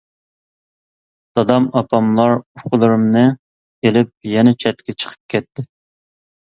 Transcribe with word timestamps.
دادام 1.39 1.67
ئاپاملار 1.81 2.33
ئۇكىلىرىمنى 2.39 3.23
ئېلىپ 3.85 4.13
يەنە 4.35 4.59
چەتكە 4.67 4.99
چىقىپ 5.01 5.33
كەتتى. 5.37 5.71